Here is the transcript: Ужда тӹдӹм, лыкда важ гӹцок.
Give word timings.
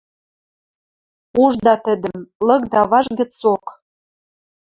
Ужда 1.43 1.73
тӹдӹм, 1.85 2.19
лыкда 2.47 2.81
важ 2.91 3.05
гӹцок. 3.19 3.65